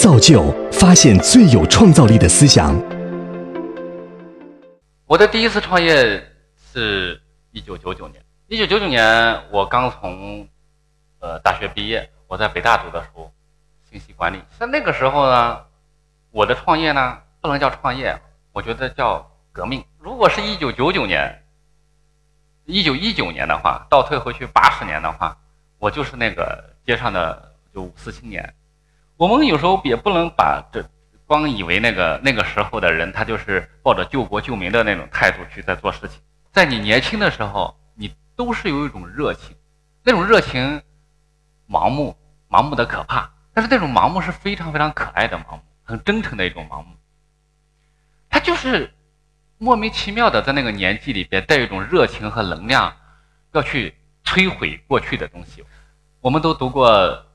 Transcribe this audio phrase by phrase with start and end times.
[0.00, 2.74] 造就发现最有创造力的思想。
[5.04, 6.26] 我的第一次创业
[6.72, 8.24] 是一九九九年。
[8.46, 10.48] 一九九九年，我刚从
[11.18, 13.30] 呃大学毕业，我在北大读的书，
[13.90, 14.40] 信息管理。
[14.58, 15.60] 在那个时候呢，
[16.30, 18.18] 我的创业呢，不能叫创业，
[18.52, 19.84] 我觉得叫革命。
[19.98, 21.42] 如果是一九九九年，
[22.64, 25.36] 一九一九年的话，倒退回去八十年的话，
[25.78, 28.54] 我就是那个街上的就五四青年。
[29.20, 30.82] 我们有时候也不能把这
[31.26, 36.18] 光以为那个那个时候的人，他就是抱着救国救民的那种态度去在做事情。
[36.50, 39.54] 在你年轻的时候，你都是有一种热情，
[40.02, 40.80] 那种热情
[41.68, 42.16] 盲目，
[42.48, 43.30] 盲目的可怕。
[43.52, 46.96] 但是那种盲目是非常非常可爱的盲目，很真诚的一种盲目。
[48.30, 48.90] 他就是
[49.58, 52.96] 莫名其妙的在那个年纪里边带一种热情和能量，
[53.52, 53.94] 要去
[54.24, 55.62] 摧毁过去的东西。
[56.22, 57.26] 我们都读过。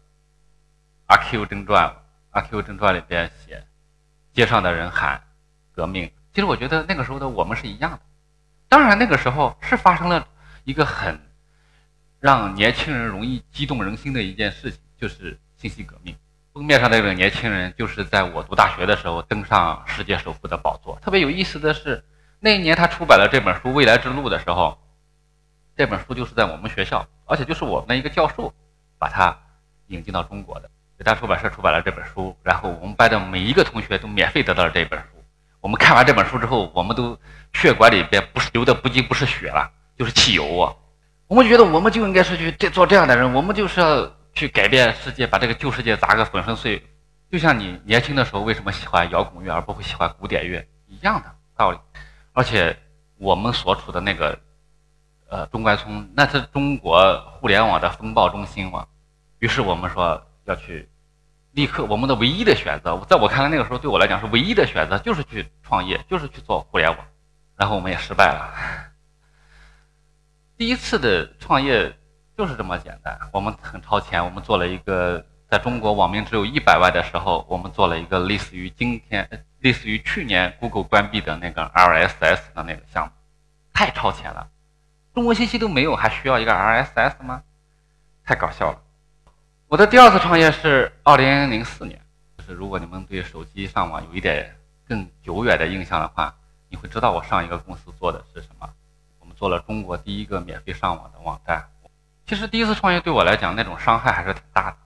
[1.08, 1.96] 阿 Q 正传，
[2.32, 3.66] 阿 Q 正传里边写，
[4.34, 5.22] 街上的人喊
[5.72, 6.12] 革命。
[6.34, 8.00] 其实我觉得那个时候的我们是一样的。
[8.68, 10.28] 当然那个时候是发生了
[10.64, 11.20] 一个很
[12.20, 16.16] 让年轻人容易激动人心的一件事情，就是信息革命。
[16.54, 20.98] 封面上那个年轻人就是在我读大学的时候登上世界首富的宝座。
[21.02, 22.04] 特别有意思的是，
[22.40, 24.80] 那一年他出版了这本书《未来之路》的时候，
[25.78, 28.54] 这本书就是在我们学校，而且就是我们的一个教授
[28.98, 29.38] 把它
[29.88, 30.70] 引进到中国的。
[30.98, 35.06] 北大出版社出版了这本书，然后我们班的每一个同学都免费得到了这本书。
[35.60, 37.20] 我们看完这本书之后，我们都
[37.52, 40.74] 血管里边不是流的不仅不是血了，就是汽油啊！
[41.28, 46.82] 我们觉得我们就应该是去做这样的人，我们就是要去改变世界，把这个旧世界砸个粉身碎。
[47.30, 51.80] 就像你年轻的时候为什么喜欢摇滚乐而不会喜欢古典乐一样的道理。
[52.32, 52.78] 而且
[53.18, 54.40] 我们所处的那个
[55.30, 58.86] 呃中关村，那是中国互联网的风暴中心嘛。
[59.40, 60.26] 于是我们说。
[60.46, 60.88] 要去
[61.52, 67.08] 立刻，我们的唯一的选择，在我看来，那个时候对我来讲是唯一的选择，就是去创业，就是去做互联网。
[67.56, 68.54] 然后我们也失败了。
[70.58, 71.98] 第一次的创业
[72.38, 83.12] 就是这么简单，我们很超前，我们做了一个在中国网民只有一百万的时候，我们做了一个类似于今天、类似于去年 Google 关闭的那个 RSS 的那个项目，
[83.74, 84.50] 太超前了，
[85.14, 87.44] 中国信息都没有，还需要一个 RSS 吗？
[88.26, 88.82] 太搞笑了。
[89.76, 92.00] 我的第二次创业是二零零四年，
[92.38, 94.56] 就是如果你们对手机上网有一点
[94.88, 96.34] 更久远的印象的话，
[96.70, 98.70] 你会知道我上一个公司做的是什么。
[99.20, 101.68] 我们做了中国第一个免费上网的网站。
[102.26, 104.78] 其实第一次创业对我来讲，那种伤害还是挺大的，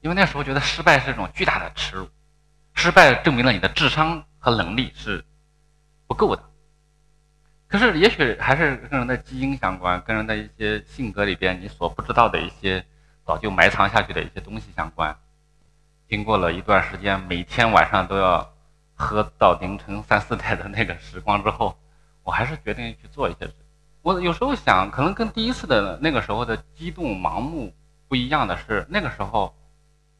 [0.00, 2.08] 因为那时候觉得失败是一种巨大的耻辱，
[2.72, 5.24] 失败证明了你的智商和能力是
[6.06, 6.44] 不够的。
[7.66, 12.86] 可是也许还是跟人的基因相关，跟人的一些性格里边你所不知道的一些。
[13.26, 15.18] 早就埋藏下去的一些东西相关，
[16.08, 18.52] 经过了一段时间，每天晚上都要
[18.94, 21.76] 喝到凌晨三四点的那个时光之后，
[22.22, 23.54] 我还是决定去做一些事。
[24.02, 27.74] 我有时候想，可能跟第一次的那个时候的激动盲目
[28.06, 29.52] 不一样的是，那个时候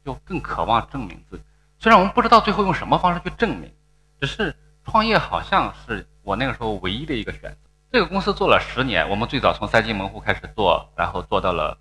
[0.05, 1.45] 就更渴望证明自己。
[1.79, 3.73] 虽然我们不知道最后用什么方式去证明，
[4.21, 4.53] 只是
[4.85, 7.57] 创业好像是我那个时候唯一的一个选择。
[7.93, 11.79] 这个公司做了十年，我们最早从三进门户开始做，然后做到了。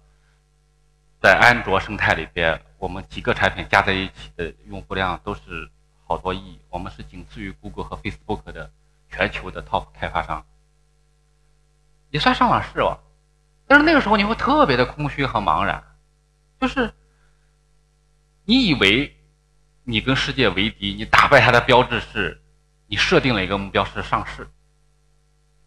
[1.25, 5.67] 在安卓生态里边，我们几个产品加在一起的用户量都是
[6.05, 8.69] 好多亿，我们是仅次于 Google 和 Facebook 的
[9.09, 10.45] 全球的 Top 开发商，
[12.11, 12.99] 也算上了市哦。
[13.65, 15.83] 但是那个时候你会特别的空虚和茫然，
[16.61, 16.93] 就是
[18.43, 19.17] 你以为
[19.83, 22.39] 你跟世界为敌，你打败它的标志是
[22.85, 24.47] 你设定了一个目标是上市，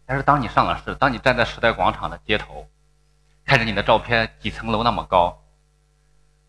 [0.06, 2.70] 但是当你上了市，当你站在时代广场的街头，
[3.44, 5.36] 看着你的照片几层楼那么高。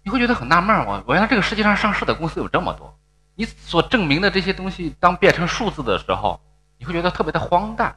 [0.03, 2.97] 你会觉得很纳闷，我我原来这个世界上上市的公司有这么多，
[3.35, 6.39] 你所证明的这些东西，当变成数字的时候，
[6.77, 7.95] 你会觉得特别的荒诞。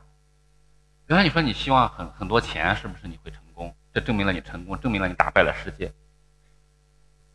[1.07, 3.75] 原来你说你希望很很多钱，是不是你会成功？
[3.95, 5.93] 这证明了你成功，证明了你打败了世界。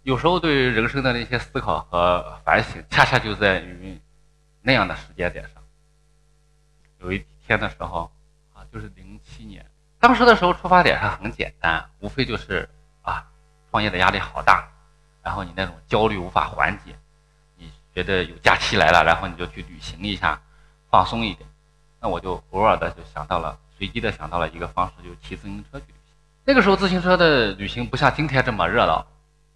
[0.04, 4.00] 有时候对人生的那些思考和反省，恰恰就在于
[4.62, 5.64] 那样的时间点上。
[7.00, 8.12] 有一天的时候，
[8.54, 9.66] 啊，就是零七年，
[10.00, 12.68] 当时的时候出发点还很简单，无非就是
[13.02, 13.28] 啊。
[13.72, 14.68] 创业的压力好大，
[15.24, 16.96] 然后你那种焦虑无法缓解，
[17.58, 20.42] 你觉得有假期来了，然后你就去旅行一下，
[20.90, 21.48] 放松一点。
[22.00, 26.16] 那我就偶尔的就想到了，随机的想到了一个方式，就骑自行车去旅行。
[26.46, 29.06] 那个时候自行车的旅行不像今天这么热闹，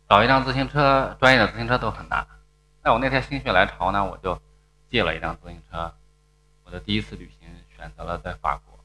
[0.09, 2.27] 找一辆自行车，专业的自行车都很难。
[2.83, 4.41] 那我那天心血来潮呢，我就
[4.89, 5.93] 借了一辆自行车。
[6.65, 7.47] 我的第一次旅行
[7.77, 8.79] 选择了在法国，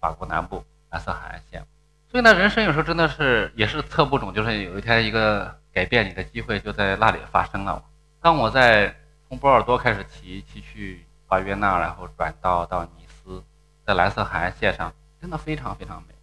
[0.00, 1.66] 法国南部蓝色海岸线。
[2.10, 7.84] 所以呢，人生有时候真的是也是测不准，就是有一天一个改变你的机会就在那里发生了。
[8.20, 8.94] 当我在
[9.28, 13.44] 从波尔多开始骑，骑去巴约纳，然后转到到尼斯，
[13.86, 16.14] 在蓝色海岸线上，真的非常非常美。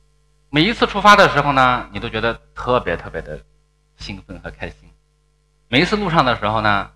[0.50, 3.40] 每一次出发的时候呢，你都觉得特别特别的
[3.98, 4.90] 兴奋和开心。
[5.68, 6.90] 每一次路上的时候呢，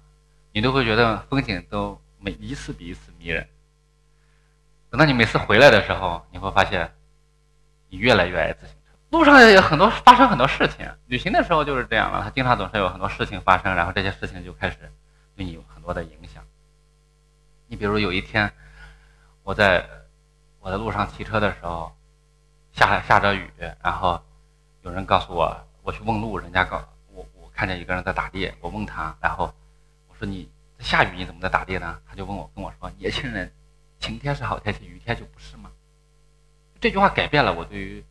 [0.51, 3.47] 你都会觉得风景都每一次比一次迷人。
[4.89, 6.91] 等到你每次回来的时候，你会发现，
[7.89, 8.78] 你越来越爱自行车。
[9.09, 14.77] 路上也有很多发生很多事情，旅行的时候就是这样了，他经常总是有很多事情发生，然后这些事情就开始
[15.35, 16.43] 对你有很多的影响。
[17.65, 18.51] 你比如有一天，
[19.41, 19.83] 我在
[20.59, 21.91] 我在路上骑车的时候，
[22.71, 23.51] 下下着雨，
[23.81, 24.21] 然后
[24.83, 29.51] 有人告诉我，我去问路，人家告我我看见一个人在打猎，我问他，然后
[30.07, 30.47] 我说你
[30.77, 31.99] 下雨你怎么在打猎呢？
[32.07, 33.51] 他就问我跟我说，年轻人，
[33.99, 35.71] 晴天是好天气，雨天就不是吗？
[36.79, 38.05] 这句话改变了我对于。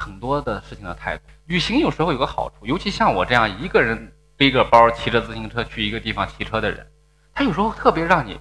[0.00, 6.86] 很多的事情的态度，旅行有时候有个好处，尤其像我这样一个人背个包骑着自行车去一个地方骑车的人，
[7.34, 8.40] 他有时候特别让你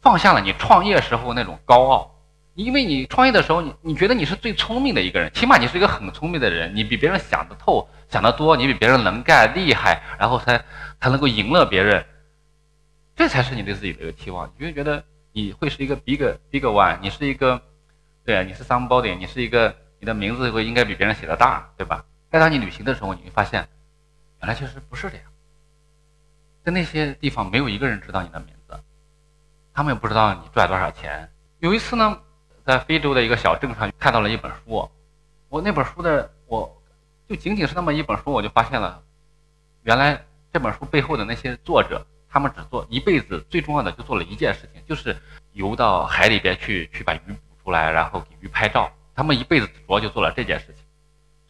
[0.00, 2.14] 放下了你创业时候那种高傲，
[2.54, 10.64] 因为你创业的时候，你你觉得你是最聪明的一个人，起码你是一个很聪明的人，你比别人想得透，想得多，你比别人能干厉害，然后才
[11.00, 12.06] 才能够赢了别人，
[13.16, 15.02] 这才是你对自己的一个期望，你会觉得
[15.32, 16.18] 你会是一个 big
[16.50, 17.60] big one，你是一个，
[18.24, 19.74] 对啊，你是 somebody，你是一个。
[20.00, 22.04] 你的名字会应该比别人写的大，对吧？
[22.30, 23.68] 但当你旅行的时候，你会发现，
[24.40, 25.26] 原来其实不是这样。
[26.64, 28.80] 在那些地方，没有一个人知道你的名字，
[29.74, 31.30] 他们也不知道你赚多少钱。
[31.58, 32.18] 有一次呢，
[32.64, 34.90] 在非洲的一个小镇上看到了一本书，
[35.50, 36.82] 我那本书的，我
[37.28, 39.02] 就仅仅是那么一本书，我就发现了，
[39.82, 45.14] 原来这本书背后的那些作者，他们只做一辈子最重要的就做了一件事情，就是
[45.52, 48.90] 游到海里边去，去把鱼捕出来，然后给鱼拍照。
[49.20, 50.76] 他们一辈子主要就做了这件事情，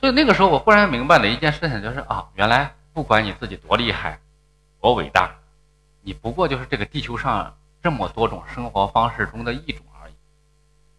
[0.01, 4.19] 所以那个时候我忽然明白了一件事情，就是啊，原来不管你自己多厉害、
[4.81, 5.37] 多伟大，
[6.03, 10.15] 你不过就是这个地球上这么多种生活方式中的一种而已。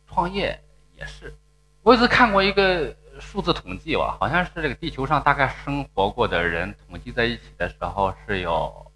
[0.08, 0.64] 创业
[0.98, 1.36] 也是，
[1.84, 8.90] 我有次看过一个数字统计吧，好像是这个地球上大概生活过的人统计在一起的时候是有，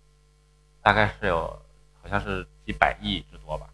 [0.81, 1.62] 大概是有，
[2.01, 3.68] 好像是几百亿之多吧。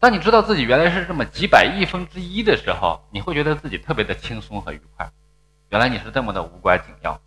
[0.00, 5.10] 当你知道自己原来是这么几百亿分之一的时候，你会觉得自己特别的轻松和愉快。
[5.70, 7.20] 原来你是这么的无关紧要，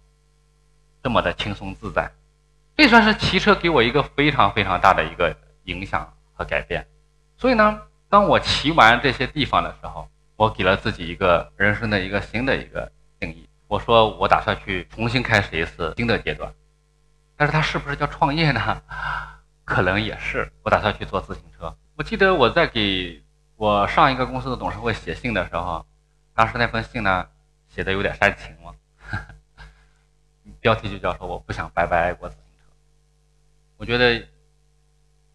[1.04, 2.10] 这么的轻松自在。
[2.78, 5.36] 这算是骑车给我一个非常非常大的一个
[5.66, 6.88] 影响和改变。
[7.38, 10.08] 所以呢，当我骑完这些地方的时候，
[10.38, 12.90] 我给了自己一个人生的一个新的一个
[13.20, 13.50] 定义。
[13.68, 16.52] 我说我打算去重新开始一次新的阶段。
[17.36, 18.82] 但是它是不是叫创业呢？
[19.66, 20.50] 可能也是。
[20.64, 21.76] 我打算去做自行车。
[21.96, 23.24] 我记得我在给
[23.58, 25.86] 我上一个公司的董事会写信的时候，
[26.34, 27.28] 当时那封信呢
[27.68, 28.76] 写的有点煽情了，
[30.60, 32.72] 标题就叫说我不想白白爱过自行车。
[33.78, 34.28] 我觉得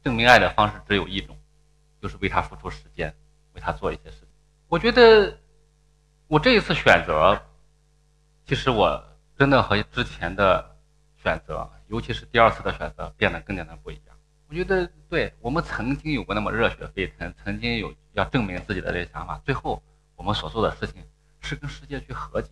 [0.02, 1.38] 证明爱的方式只有一种，
[2.00, 3.14] 就是为他付出时间，
[3.52, 4.28] 为他做一些事情。
[4.68, 5.38] 我觉得
[6.26, 7.40] 我这一次选择，
[8.44, 9.04] 其实我
[9.38, 10.76] 真的和之前的
[11.22, 14.15] 选择，尤其是第二次的选择，变得更加的不一样。
[14.48, 19.82] 我觉得，对我们曾经有过那么热血沸腾，曾经有要证明自己的这个想法，最后
[20.14, 21.02] 我们所做的事情
[21.40, 22.48] 是跟世界去和解。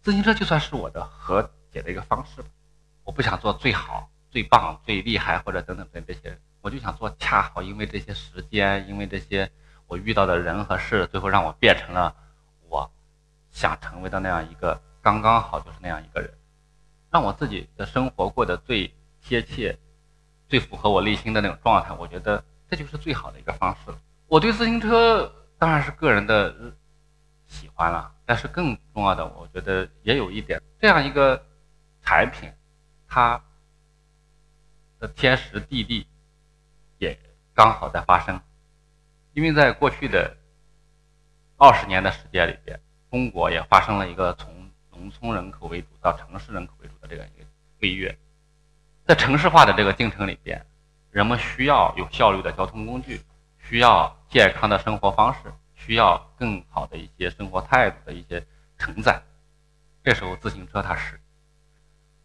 [0.00, 2.48] 自行车就算是我的和解的一个方式吧。
[3.02, 9.50] 我不想做最好、最棒、最厉害或者等等等这些，我就想做恰好因为这些时间，因为这些
[9.88, 12.14] 我遇到的人和事，最后让我变成了
[12.68, 12.88] 我
[13.50, 16.32] 想成为的那样一个刚刚好就是那样一个人，
[17.10, 19.76] 让我自己的生活过得最贴切。
[20.52, 23.98] 最符合我内心的那种状态，我觉得这就是最好的一个方式了。
[24.26, 26.54] 我对自行车当然是个人的
[27.46, 31.42] 喜欢了，但是更重要的，我觉得也有一点，这样一个
[32.02, 32.52] 产品，
[33.08, 33.42] 它
[34.98, 36.06] 的天时地利
[36.98, 37.18] 也
[37.54, 38.38] 刚好在发生。
[39.32, 40.36] 因为在过去的
[41.56, 42.78] 二十年的时间里边，
[43.10, 47.46] 中国也发生了一个从农村人口为主到城市人口为主的这样一个
[47.78, 48.14] 飞跃。
[49.04, 50.64] 在城市化的这个进程里边，
[51.10, 53.20] 人们需要有效率的交通工具，
[53.58, 58.46] 需要健康的生活方式，需要更好的一些生活态度的一些
[58.78, 59.20] 承载。
[60.04, 61.20] 这时候，自行车它是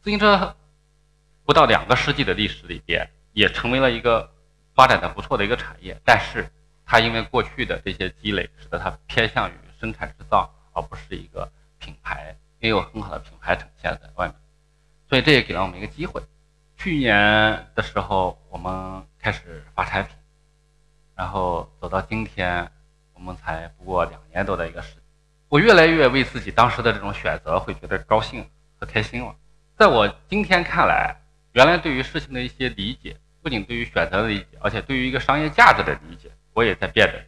[0.01, 0.55] 自行车
[1.45, 4.31] 不到两个世纪的历史里边，也成为了一个
[4.75, 5.99] 发展的不错的一个产业。
[6.05, 6.47] 但是，
[6.85, 14.35] 它因为过去的这些积累，使得它偏向于生产制造，而不是一个品牌，没有很好的品牌呈现在外面。
[15.09, 16.21] 所以，这也给了我们一个机会。
[16.77, 20.15] 去年的时候，我们开始发产品，
[21.15, 22.69] 然后走到今天，
[23.15, 25.01] 我们才不过两年多的一个时间。
[25.49, 28.47] 我越来越为自己当时的这种选择会觉得高兴
[28.79, 29.35] 和开心了。
[29.75, 31.15] 在我今天看来，
[31.53, 37.19] 原来对于事情的一些理解，不仅对于选择的理解，而且对于一个商业价值的理解，我也在变得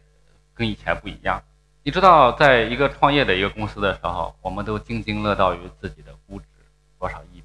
[0.54, 1.42] 跟以前不一样。
[1.82, 6.46] 你知道，在一个创业的一个公司的时候，我们都津津乐道于自己的估值
[7.00, 7.42] 多少亿，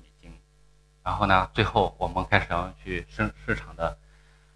[1.15, 3.98] 然后呢，最后我们开始要去市市场的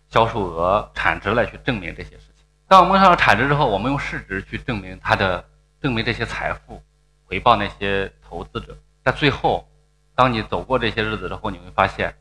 [0.10, 2.46] 销售额、产值来去证明这些事情。
[2.68, 5.48] 当我们上了产值之后，我们用市值去证明它的，
[5.82, 6.84] 证明这些财富，
[7.24, 8.78] 回报那些投资者。
[9.06, 9.72] 在最后，
[10.16, 12.14] 当你走过这些日子之后，你会发现，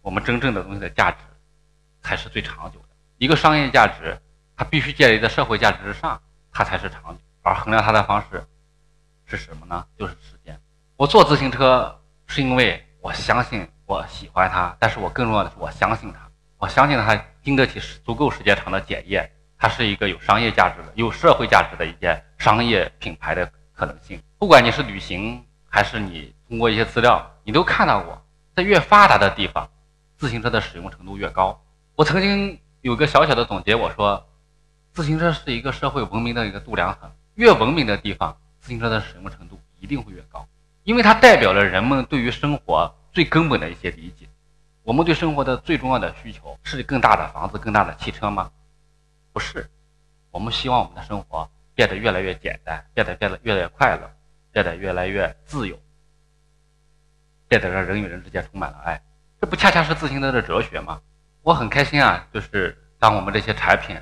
[0.00, 1.18] 我们真正的东西的价值，
[2.02, 2.86] 才是最长久的。
[3.18, 4.16] 一个商业价值，
[4.56, 6.22] 它必须建立在社会价值之上。
[6.52, 8.46] 它才是长久，而衡量它的方式
[9.24, 9.84] 是什么呢？
[9.98, 10.56] 就是时间。
[10.94, 16.20] 我坐自行车是因为我相信我喜欢它，但是我更重要的是我相信它，
[16.56, 19.28] 我相信它经得起足够时间长的检验，
[19.58, 24.22] 它是一个有商业价值的、有社会价值的一件商业品牌的可能性。
[24.38, 29.68] 不管你是旅行还是你通过一些资料，你都看到过，在越发达的地方，
[30.16, 31.60] 自行车的使用程度越高。
[31.96, 34.24] 我曾经有个小小的总结，我说。
[34.94, 40.46] 自行车是一个社会文明的一个度量衡，越文明的地方，自行车的使用程度一定会越高，
[40.84, 44.28] 因为它代表了人们对于生活最根本的一些理解。
[44.82, 48.50] 我们对生活的最重要的需求是更大的房子、更大的汽车吗？
[49.32, 49.70] 不是，
[50.30, 54.10] 我们希望我们的生活变得越来越简单，变得变得越来越快乐，
[54.50, 55.78] 变得越来越自由，
[57.48, 59.00] 变得让人与人之间充满了爱。
[59.40, 61.00] 这不恰恰是自行车的哲学吗？
[61.42, 64.00] 我很开心啊，就是当我们这些产品。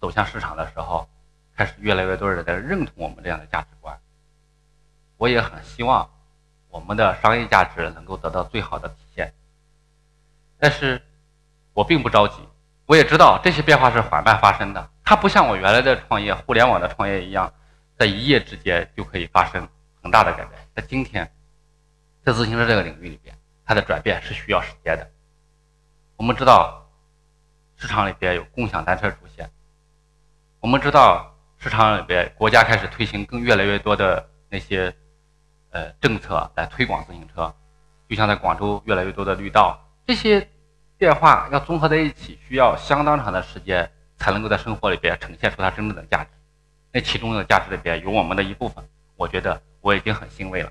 [0.00, 1.06] 走向市场的时候，
[1.54, 4.00] 开始越来越多人在认同我们这样的价值观。
[5.18, 6.08] 我也很希望
[6.70, 9.32] 我们的商业价值能够得到最好的体现。
[10.58, 11.02] 但是，
[11.72, 12.36] 我并不着急。
[12.86, 17.52] 我也知道这些变化是缓慢发生的，它不像我原来的创业、互联网的创业一样，
[17.96, 19.68] 在一夜之间就可以发生
[20.02, 20.60] 很大的改变。
[20.74, 21.32] 在今天，
[22.24, 25.08] 在自行车这个领域里边，它的转变是需要时间的。
[26.16, 26.84] 我们知道，
[27.76, 29.48] 市场里边有共享单车出现。
[30.58, 34.94] 我们知道市场里边，国家开始推行更越来越多的那些
[35.70, 37.54] 呃政策来推广自行车，
[38.08, 40.48] 就像在广州越来越多的绿道，这些
[40.96, 46.30] 变化要综合在一起，需要相当长的时间才能够在生活里边呈现出它真正的价值。
[46.92, 48.84] 那其中的价值里边有我们的一部分，
[49.16, 50.70] 我觉得我已经很欣慰了。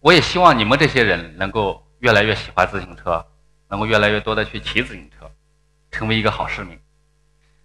[0.00, 3.26] 我也希望你们这些人能够越来越喜欢自行车，
[3.68, 5.28] 能够越来越多的去骑自行车，
[5.90, 6.78] 成为一个好市民。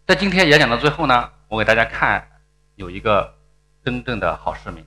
[0.07, 2.27] 在今天演讲的最后呢，我给大家看
[2.75, 3.37] 有一个
[3.85, 4.83] 真正的好市民，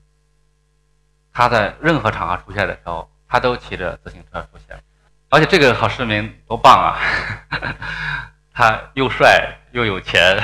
[1.35, 4.81] 他在任何场合出现的时候，他都骑着自行车出现，
[5.29, 6.97] 而且这个好市民多棒啊！
[8.55, 10.41] 他又帅又有钱，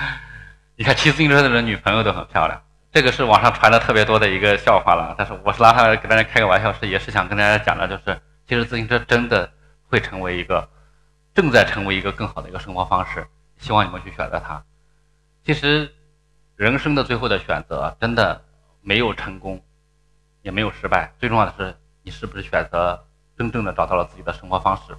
[0.76, 2.62] 你看骑自行车的人女朋友都很漂亮。
[2.92, 9.50] 这个是网上传的特别多的一个笑话了，但是我是拿它给大家开个玩笑，是也是想跟大家讲的，就是其实自行车真的
[9.88, 10.68] 会成为一个，
[11.34, 13.26] 正在成为一个更好的一个生活方式。
[13.56, 14.62] 希望你们去选择它。
[15.46, 15.90] 其实，
[16.56, 18.44] 人生的最后的选择真的
[18.82, 19.62] 没有成功，
[20.46, 21.12] 也没有失败。
[21.18, 23.04] 最重要的是，你是不是选择
[23.36, 24.96] 真正的找到了自己的生活方式？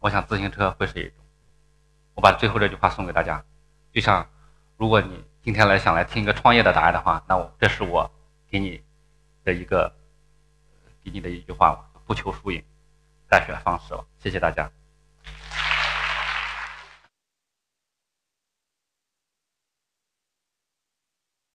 [0.00, 1.24] 我想自行车会是一种。
[2.14, 3.44] 我把最后这句话送给大家，
[3.92, 4.28] 就像
[4.76, 8.10] 如果你今天来想来听一个创业的答案的话，那我这是我
[8.50, 8.82] 给你
[9.44, 9.94] 的一个
[11.04, 12.60] 给你的一句话不求输赢，
[13.30, 14.04] 再选方式了。
[14.18, 14.77] 谢谢大家。